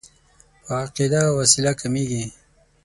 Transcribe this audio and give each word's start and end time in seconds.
په 0.63 0.71
عقیده 0.83 1.21
او 1.27 1.33
وسیله 1.41 1.71
کېږي. 1.79 2.23